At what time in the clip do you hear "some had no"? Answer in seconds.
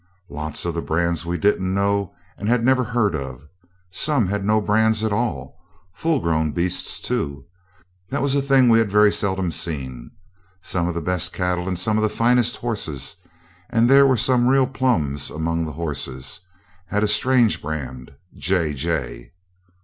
3.91-4.59